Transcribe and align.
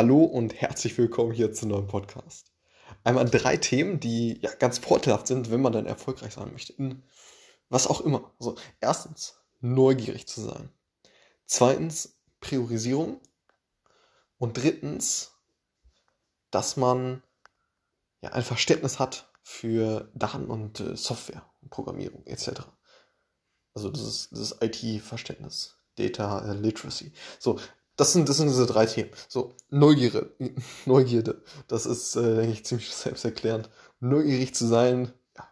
Hallo 0.00 0.24
und 0.24 0.54
herzlich 0.54 0.96
willkommen 0.96 1.30
hier 1.30 1.52
zu 1.52 1.66
neuen 1.66 1.86
Podcast. 1.86 2.54
Einmal 3.04 3.28
drei 3.28 3.58
Themen, 3.58 4.00
die 4.00 4.40
ja 4.40 4.50
ganz 4.54 4.78
vorteilhaft 4.78 5.26
sind, 5.26 5.50
wenn 5.50 5.60
man 5.60 5.74
dann 5.74 5.84
erfolgreich 5.84 6.32
sein 6.32 6.50
möchte. 6.52 6.72
In 6.72 7.02
was 7.68 7.86
auch 7.86 8.00
immer. 8.00 8.32
Also 8.38 8.56
erstens, 8.80 9.34
neugierig 9.60 10.26
zu 10.26 10.40
sein. 10.40 10.70
Zweitens, 11.44 12.18
Priorisierung. 12.40 13.20
Und 14.38 14.56
drittens, 14.56 15.32
dass 16.50 16.78
man 16.78 17.22
ja 18.22 18.30
ein 18.30 18.42
Verständnis 18.42 18.98
hat 18.98 19.30
für 19.42 20.10
Daten 20.14 20.46
und 20.46 20.80
äh, 20.80 20.96
Software, 20.96 21.44
Programmierung 21.68 22.26
etc. 22.26 22.62
Also 23.74 23.90
das 23.90 24.00
ist 24.00 24.28
das 24.32 24.56
IT-Verständnis, 24.62 25.76
Data 25.96 26.52
Literacy. 26.54 27.12
So, 27.38 27.60
das 28.00 28.14
sind, 28.14 28.30
das 28.30 28.38
sind 28.38 28.48
diese 28.48 28.66
drei 28.66 28.86
Themen. 28.86 29.10
So, 29.28 29.54
Neugierde. 29.68 30.34
Neugierde. 30.86 31.42
Das 31.68 31.84
ist, 31.84 32.16
äh, 32.16 32.36
denke 32.36 32.52
ich, 32.52 32.64
ziemlich 32.64 32.94
selbsterklärend. 32.94 33.68
Neugierig 34.00 34.54
zu 34.54 34.66
sein, 34.66 35.12
ja, 35.36 35.46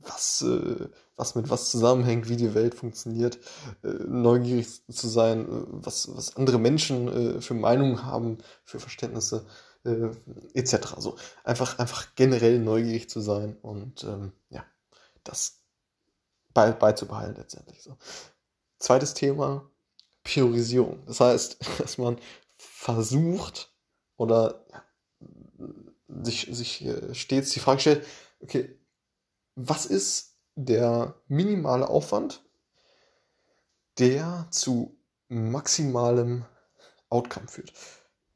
was, 0.00 0.42
äh, 0.42 0.88
was 1.14 1.36
mit 1.36 1.48
was 1.48 1.70
zusammenhängt, 1.70 2.28
wie 2.28 2.36
die 2.36 2.54
Welt 2.54 2.74
funktioniert. 2.74 3.38
Äh, 3.84 3.88
neugierig 4.08 4.66
zu 4.88 5.06
sein, 5.06 5.46
äh, 5.46 5.64
was, 5.68 6.14
was 6.16 6.36
andere 6.36 6.58
Menschen 6.58 7.36
äh, 7.36 7.40
für 7.40 7.54
Meinungen 7.54 8.04
haben, 8.04 8.38
für 8.64 8.80
Verständnisse, 8.80 9.46
äh, 9.84 10.10
etc. 10.54 10.96
So, 10.98 11.16
einfach, 11.44 11.78
einfach 11.78 12.16
generell 12.16 12.58
neugierig 12.58 13.08
zu 13.08 13.20
sein 13.20 13.56
und, 13.62 14.02
ähm, 14.02 14.32
ja, 14.50 14.64
das 15.22 15.60
bei, 16.52 16.72
beizubehalten 16.72 17.36
letztendlich. 17.36 17.80
So. 17.80 17.96
Zweites 18.80 19.14
Thema, 19.14 19.70
Priorisierung. 20.26 21.04
Das 21.06 21.20
heißt, 21.20 21.58
dass 21.78 21.98
man 21.98 22.18
versucht 22.56 23.72
oder 24.16 24.64
ja, 24.72 24.82
sich, 26.22 26.48
sich 26.50 26.88
stets 27.12 27.50
die 27.50 27.60
Frage 27.60 27.80
stellt, 27.80 28.06
okay, 28.40 28.78
was 29.54 29.86
ist 29.86 30.36
der 30.54 31.14
minimale 31.28 31.88
Aufwand, 31.88 32.42
der 33.98 34.48
zu 34.50 34.98
maximalem 35.28 36.44
Outcome 37.08 37.48
führt? 37.48 37.72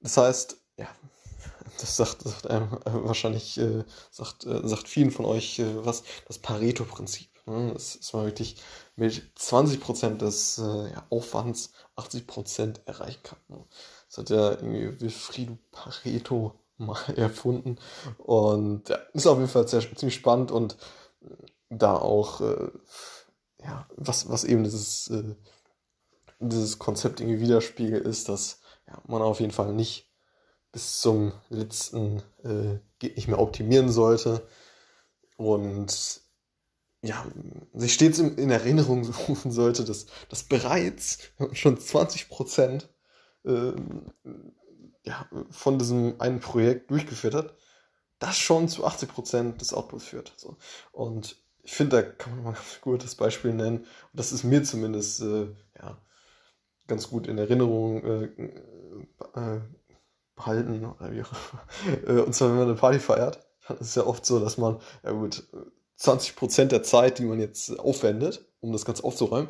Das 0.00 0.16
heißt, 0.16 0.56
ja, 0.76 0.88
das 1.80 1.96
sagt, 1.96 2.22
sagt 2.22 2.46
einem 2.48 2.70
wahrscheinlich, 2.84 3.58
äh, 3.58 3.84
sagt, 4.10 4.44
äh, 4.44 4.66
sagt 4.66 4.88
vielen 4.88 5.10
von 5.10 5.24
euch 5.24 5.58
äh, 5.58 5.84
was, 5.84 6.02
das 6.26 6.38
Pareto-Prinzip. 6.38 7.30
Ne? 7.46 7.72
Das 7.72 7.96
ist 7.96 8.12
man 8.12 8.26
wirklich 8.26 8.56
mit 8.96 9.22
20% 9.38 10.18
des 10.18 10.58
äh, 10.58 10.92
Aufwands 11.10 11.72
80% 11.96 12.80
erreichen 12.86 13.22
kann. 13.22 13.38
Das 14.08 14.18
hat 14.18 14.30
ja 14.30 14.50
irgendwie 14.52 15.00
Wilfrido 15.00 15.58
Pareto 15.70 16.54
mal 16.76 16.98
erfunden. 17.16 17.78
Und 18.18 18.88
ja, 18.88 18.96
ist 19.12 19.26
auf 19.26 19.38
jeden 19.38 19.50
Fall 19.50 19.66
sehr, 19.68 19.80
ziemlich 19.80 20.14
spannend 20.14 20.50
und 20.50 20.76
da 21.68 21.96
auch, 21.96 22.40
äh, 22.40 22.70
ja, 23.62 23.86
was, 23.96 24.28
was 24.28 24.44
eben 24.44 24.64
dieses, 24.64 25.08
äh, 25.08 25.34
dieses 26.38 26.78
Konzept 26.78 27.20
irgendwie 27.20 27.40
widerspiegelt, 27.40 28.04
ist, 28.06 28.28
dass 28.28 28.60
ja, 28.86 29.00
man 29.06 29.22
auf 29.22 29.40
jeden 29.40 29.52
Fall 29.52 29.72
nicht 29.72 30.12
bis 30.72 31.00
zum 31.00 31.32
letzten 31.48 32.22
äh, 32.44 32.78
geht 32.98 33.16
nicht 33.16 33.28
mehr 33.28 33.38
optimieren 33.38 33.90
sollte 33.90 34.46
und 35.36 36.20
ja, 37.02 37.24
sich 37.74 37.94
stets 37.94 38.18
in, 38.18 38.50
Erinnerung 38.50 39.04
rufen 39.28 39.52
sollte, 39.52 39.84
dass, 39.84 40.06
dass 40.28 40.42
bereits 40.42 41.18
schon 41.52 41.78
20 41.78 42.28
Prozent 42.28 42.88
äh, 43.44 43.72
ja, 45.04 45.28
von 45.50 45.78
diesem 45.78 46.20
einen 46.20 46.40
Projekt 46.40 46.90
durchgeführt 46.90 47.34
hat, 47.34 47.54
das 48.18 48.36
schon 48.36 48.68
zu 48.68 48.84
80 48.84 49.08
Prozent 49.08 49.60
des 49.60 49.72
Outputs 49.72 50.04
führt. 50.04 50.32
So. 50.36 50.56
Und 50.92 51.40
ich 51.62 51.74
finde, 51.74 51.96
da 51.96 52.02
kann 52.02 52.34
man 52.36 52.44
mal 52.44 52.50
ein 52.52 52.80
gutes 52.80 53.14
Beispiel 53.14 53.52
nennen. 53.52 53.78
Und 53.78 53.88
das 54.12 54.32
ist 54.32 54.44
mir 54.44 54.62
zumindest 54.62 55.20
äh, 55.20 55.48
ja, 55.76 56.00
ganz 56.86 57.08
gut 57.10 57.26
in 57.26 57.38
Erinnerung 57.38 58.02
äh, 58.04 58.24
äh, 59.34 59.60
behalten. 60.34 60.84
Oder 60.84 61.12
wie 61.12 61.22
auch. 61.22 61.32
Äh, 62.06 62.20
und 62.20 62.34
zwar, 62.34 62.50
wenn 62.50 62.56
man 62.56 62.68
eine 62.68 62.76
Party 62.76 62.98
feiert, 62.98 63.46
dann 63.68 63.78
ist 63.78 63.88
es 63.88 63.94
ja 63.96 64.06
oft 64.06 64.24
so, 64.24 64.40
dass 64.40 64.58
man, 64.58 64.78
ja 65.02 65.10
gut, 65.10 65.44
20% 65.98 66.66
der 66.66 66.82
Zeit, 66.82 67.18
die 67.18 67.24
man 67.24 67.40
jetzt 67.40 67.78
aufwendet, 67.78 68.44
um 68.60 68.72
das 68.72 68.84
Ganze 68.84 69.04
aufzuräumen, 69.04 69.48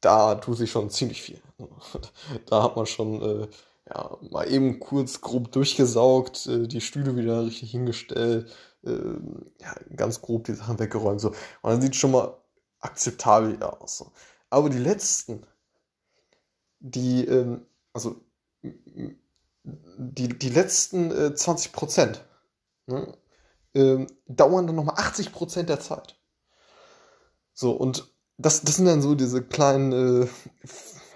da 0.00 0.34
tut 0.36 0.58
sich 0.58 0.70
schon 0.70 0.90
ziemlich 0.90 1.22
viel. 1.22 1.40
Da 2.46 2.62
hat 2.62 2.76
man 2.76 2.86
schon 2.86 3.22
äh, 3.22 3.48
ja, 3.88 4.16
mal 4.30 4.50
eben 4.50 4.80
kurz 4.80 5.20
grob 5.20 5.52
durchgesaugt, 5.52 6.46
äh, 6.46 6.66
die 6.66 6.80
Stühle 6.80 7.16
wieder 7.16 7.44
richtig 7.44 7.70
hingestellt, 7.70 8.52
äh, 8.84 8.90
ja, 9.60 9.74
ganz 9.96 10.20
grob 10.20 10.44
die 10.44 10.54
Sachen 10.54 10.78
weggeräumt. 10.78 11.20
So. 11.20 11.28
Und 11.28 11.36
dann 11.70 11.82
sieht 11.82 11.92
es 11.92 11.98
schon 11.98 12.12
mal 12.12 12.36
akzeptabel 12.80 13.62
aus. 13.62 13.98
So. 13.98 14.12
Aber 14.50 14.70
die 14.70 14.78
letzten, 14.78 15.46
die, 16.80 17.24
ähm, 17.26 17.66
also 17.92 18.16
die, 18.62 20.28
die 20.28 20.48
letzten 20.48 21.10
äh, 21.10 21.34
20 21.34 21.72
Prozent, 21.72 22.24
ne, 22.86 23.16
ähm, 23.74 24.06
dauern 24.26 24.66
dann 24.66 24.76
nochmal 24.76 24.96
80 24.98 25.32
Prozent 25.32 25.68
der 25.68 25.80
Zeit. 25.80 26.16
So, 27.54 27.72
und 27.72 28.12
das, 28.38 28.62
das 28.62 28.76
sind 28.76 28.86
dann 28.86 29.02
so 29.02 29.14
diese 29.14 29.42
kleinen, 29.42 29.92
äh, 29.92 30.26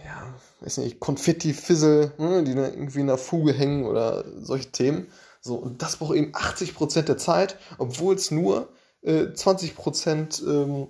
ja, 0.04 0.34
weiß 0.60 0.78
nicht, 0.78 1.00
Konfetti-Fizzle, 1.00 2.12
ne, 2.18 2.44
die 2.44 2.54
dann 2.54 2.72
irgendwie 2.72 3.00
in 3.00 3.06
der 3.06 3.18
Fuge 3.18 3.52
hängen 3.52 3.86
oder 3.86 4.24
solche 4.40 4.70
Themen. 4.70 5.08
So, 5.40 5.56
und 5.56 5.82
das 5.82 5.96
braucht 5.96 6.16
eben 6.16 6.34
80 6.34 6.74
Prozent 6.74 7.08
der 7.08 7.18
Zeit, 7.18 7.56
obwohl 7.78 8.14
es 8.14 8.30
nur 8.30 8.68
äh, 9.02 9.32
20 9.32 9.76
Prozent 9.76 10.42
ähm, 10.46 10.88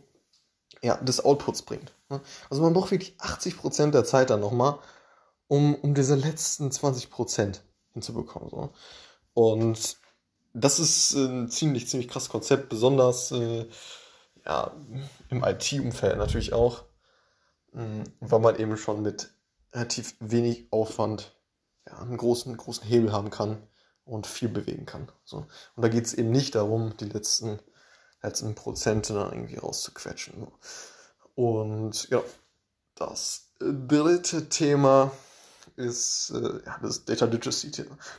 ja, 0.82 0.97
des 0.97 1.25
Outputs 1.25 1.62
bringt. 1.62 1.93
Ne? 2.09 2.21
Also 2.50 2.62
man 2.62 2.72
braucht 2.72 2.91
wirklich 2.91 3.16
80 3.19 3.59
Prozent 3.59 3.94
der 3.94 4.05
Zeit 4.05 4.31
dann 4.31 4.41
nochmal, 4.41 4.78
um, 5.49 5.75
um 5.75 5.94
diese 5.94 6.15
letzten 6.15 6.71
20 6.71 7.10
Prozent 7.10 7.62
hinzubekommen. 7.93 8.50
So. 8.50 8.71
Und 9.34 9.99
das 10.56 10.78
ist 10.78 11.15
ein 11.15 11.50
ziemlich, 11.50 11.89
ziemlich 11.89 12.09
krasses 12.09 12.31
Konzept, 12.31 12.69
besonders 12.69 13.31
äh, 13.33 13.67
ja, 14.44 14.75
im 15.28 15.44
IT-Umfeld 15.44 16.17
natürlich 16.17 16.53
auch, 16.53 16.84
mh, 17.72 18.05
weil 18.21 18.41
man 18.41 18.56
eben 18.56 18.77
schon 18.77 19.03
mit 19.03 19.31
relativ 19.72 20.17
wenig 20.21 20.69
Aufwand 20.71 21.37
ja, 21.87 21.99
einen 21.99 22.17
großen, 22.17 22.56
großen 22.56 22.84
Hebel 22.84 23.12
haben 23.12 23.31
kann 23.31 23.62
und 24.05 24.27
viel 24.27 24.49
bewegen 24.49 24.87
kann. 24.87 25.12
So. 25.25 25.39
Und 25.77 25.83
da 25.83 25.89
geht 25.89 26.06
es 26.06 26.15
eben 26.15 26.31
nicht 26.31 26.55
darum, 26.55 26.97
die 26.97 27.05
letzten, 27.05 27.59
letzten 28.23 28.55
Prozente 28.55 29.12
dann 29.12 29.33
irgendwie 29.33 29.56
rauszuquetschen. 29.56 30.49
Und 31.34 32.09
ja, 32.09 32.23
das 32.94 33.50
dritte 33.59 34.49
Thema 34.49 35.11
ist 35.76 36.31
äh, 36.31 36.60
ja, 36.64 36.78
das 36.82 37.04
Data 37.04 37.26
Literacy. 37.26 37.70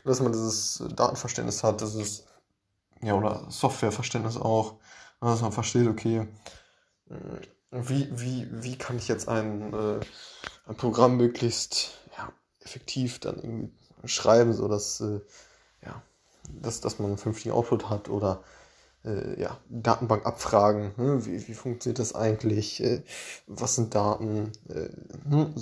Dass 0.03 0.19
man 0.22 0.31
dieses 0.31 0.84
Datenverständnis 0.95 1.63
hat, 1.63 1.81
das 1.81 1.95
ist, 1.95 2.25
ja, 3.01 3.13
oder 3.13 3.45
Softwareverständnis 3.50 4.38
auch, 4.38 4.75
dass 5.19 5.41
man 5.41 5.51
versteht, 5.51 5.88
okay, 5.88 6.28
äh, 7.09 7.13
wie, 7.72 8.09
wie, 8.12 8.47
wie 8.51 8.78
kann 8.78 8.97
ich 8.97 9.07
jetzt 9.07 9.28
ein, 9.28 9.73
äh, 9.73 10.00
ein 10.68 10.75
Programm 10.78 11.18
möglichst 11.18 11.91
ja, 12.18 12.31
effektiv 12.62 13.19
dann 13.19 13.38
irgendwie 13.38 13.74
schreiben, 14.06 14.53
so 14.53 14.68
dass, 14.68 15.01
äh, 15.01 15.19
ja, 15.85 16.01
dass, 16.50 16.81
dass 16.81 17.00
man 17.00 17.09
einen 17.09 17.18
vernünftigen 17.18 17.53
Output 17.53 17.89
hat 17.89 18.09
oder 18.09 18.44
äh, 19.03 19.39
ja, 19.41 19.57
Datenbank 19.69 20.25
abfragen, 20.25 20.94
ne? 20.97 21.25
wie, 21.25 21.47
wie 21.47 21.53
funktioniert 21.53 22.00
das 22.00 22.16
eigentlich, 22.16 22.81
äh, 22.81 23.03
was 23.47 23.75
sind 23.75 23.95
Daten, 23.95 24.51
äh, 24.69 24.89
hm, 25.29 25.53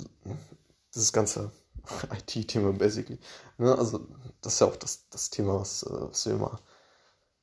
dieses 0.94 1.12
ganze 1.12 1.50
IT-Thema 2.12 2.72
basically. 2.72 3.18
Ne? 3.58 3.76
Also 3.76 4.06
das 4.40 4.54
ist 4.54 4.60
ja 4.60 4.66
auch 4.66 4.76
das, 4.76 5.08
das 5.08 5.30
Thema, 5.30 5.60
was, 5.60 5.82
äh, 5.82 5.90
was 5.90 6.26
wir 6.26 6.34
immer 6.34 6.60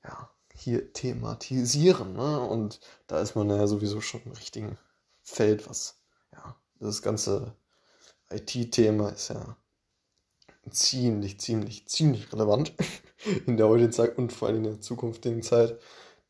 ja, 0.04 0.30
hier 0.54 0.94
thematisieren. 0.94 2.14
Ne? 2.14 2.40
Und 2.42 2.80
da 3.08 3.20
ist 3.20 3.36
man 3.36 3.50
ja 3.50 3.68
sowieso 3.68 4.02
schon 4.02 4.22
im 4.24 4.32
richtigen 4.34 4.78
Feld, 5.22 5.70
was 5.70 6.02
ja, 6.32 6.56
das 6.80 7.02
ganze 7.02 7.56
IT-Thema 8.30 9.10
ist 9.10 9.30
ja 9.30 9.58
ziemlich, 10.70 11.40
ziemlich, 11.40 11.88
ziemlich 11.88 12.32
relevant 12.34 12.74
in 13.46 13.58
der 13.58 13.68
heutigen 13.68 13.92
Zeit 13.92 14.18
und 14.18 14.32
vor 14.32 14.48
allem 14.48 14.58
in 14.58 14.64
der 14.64 14.82
zukünftigen 14.82 15.44
Zeit. 15.44 15.80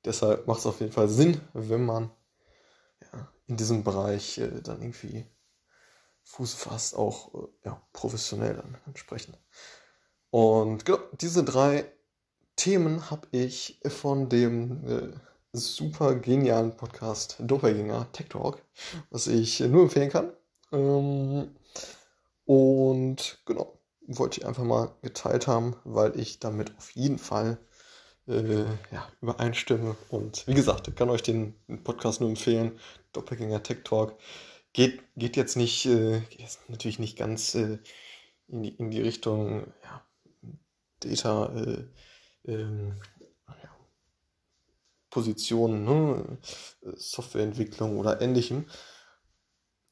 Deshalb 0.06 0.48
macht 0.48 0.60
es 0.60 0.66
auf 0.66 0.80
jeden 0.80 0.92
Fall 0.92 1.08
Sinn, 1.08 1.40
wenn 1.54 1.86
man 1.86 2.12
ja, 3.02 3.32
in 3.48 3.58
diesem 3.58 3.84
Bereich 3.84 4.38
äh, 4.38 4.62
dann 4.62 4.82
irgendwie 4.82 5.26
Fuß 6.24 6.54
fasst, 6.54 6.96
auch 6.96 7.34
äh, 7.34 7.48
ja, 7.66 7.82
professionell 7.94 8.56
dann 8.56 8.78
entsprechend. 8.86 9.38
Und 10.30 10.86
genau, 10.86 11.00
diese 11.20 11.44
drei 11.44 11.86
Themen 12.56 13.10
habe 13.12 13.28
ich 13.32 13.80
von 13.88 14.30
dem 14.30 14.88
äh, 14.88 15.14
super 15.54 16.16
genialen 16.16 16.76
Podcast 16.76 17.38
Doppelgänger 17.40 18.12
Tech 18.12 18.30
Talk, 18.30 18.62
was 19.12 19.28
ich 19.28 19.60
nur 19.60 19.84
empfehlen 19.84 20.10
kann. 20.10 20.34
Ähm, 20.72 21.56
und 22.46 23.42
genau, 23.46 23.78
wollte 24.08 24.40
ich 24.40 24.46
einfach 24.46 24.64
mal 24.64 24.92
geteilt 25.02 25.48
haben, 25.48 25.76
weil 25.84 26.20
ich 26.20 26.40
damit 26.40 26.76
auf 26.78 26.92
jeden 26.92 27.20
Fall 27.20 27.58
äh, 28.28 28.64
ja, 28.92 29.08
übereinstimme. 29.22 29.96
Und 30.10 30.48
wie 30.48 30.54
gesagt, 30.54 30.88
ich 30.88 30.96
kann 30.96 31.10
euch 31.10 31.24
den 31.24 31.56
Podcast 31.84 32.22
nur 32.22 32.30
empfehlen. 32.30 32.80
Doppelgänger 33.12 33.62
Tech 33.64 33.84
Talk. 33.84 34.18
Geht, 34.74 35.04
geht 35.16 35.38
jetzt 35.38 35.56
nicht, 35.56 35.86
äh, 35.86 36.22
geht 36.30 36.58
natürlich 36.68 37.00
nicht 37.00 37.18
ganz 37.18 37.56
äh, 37.56 37.78
in, 38.48 38.64
die, 38.64 38.76
in 38.76 38.92
die 38.92 39.02
Richtung 39.02 39.72
ja, 39.84 40.06
Data, 41.00 41.54
äh, 41.56 41.86
ähm, 42.46 43.00
ja, 43.48 43.70
Positionen, 45.10 45.84
ne? 45.84 46.38
Softwareentwicklung 46.96 47.98
oder 48.00 48.20
ähnlichem, 48.22 48.66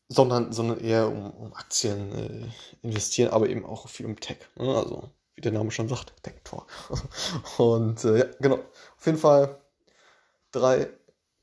sondern, 0.10 0.51
sondern 0.51 0.80
eher 0.80 1.07
um, 1.07 1.31
um 1.31 1.54
Aktien 1.54 2.12
äh, 2.13 2.50
investieren, 2.81 3.31
aber 3.31 3.50
eben 3.50 3.66
auch 3.66 3.88
viel 3.88 4.06
um 4.06 4.19
Tech. 4.19 4.39
Ne? 4.56 4.75
Also 4.75 5.12
wie 5.36 5.42
der 5.42 5.51
Name 5.51 5.72
schon 5.72 5.88
sagt, 5.88 6.13
Tech 6.24 6.42
Talk. 6.44 6.68
Und 7.57 8.04
äh, 8.04 8.19
ja, 8.19 8.25
genau. 8.39 8.60
Auf 8.98 9.06
jeden 9.06 9.18
Fall 9.18 9.62
drei 10.51 10.89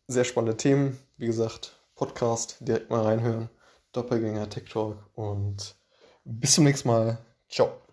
sehr 0.07 0.25
spannende 0.25 0.57
Themen. 0.57 0.99
Wie 1.17 1.27
gesagt, 1.27 1.78
Podcast, 1.99 2.59
direkt 2.61 2.91
mal 2.91 3.03
reinhören. 3.03 3.51
Doppelgänger 3.93 4.49
Tech 4.49 4.71
Talk 4.71 4.99
und 5.15 5.75
bis 6.25 6.55
zum 6.55 6.65
nächsten 6.65 6.89
Mal. 6.89 7.19
Ciao. 7.49 7.88